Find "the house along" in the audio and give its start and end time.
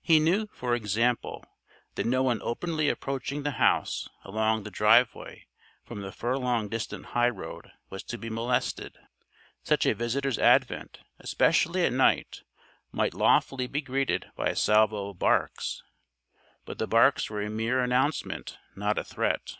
3.42-4.62